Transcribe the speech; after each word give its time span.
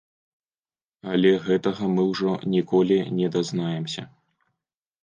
Але 1.11 1.33
гэтага 1.49 1.91
мы 1.99 2.09
ўжо 2.11 2.31
ніколі 2.55 2.99
не 3.21 3.27
дазнаемся. 3.39 4.03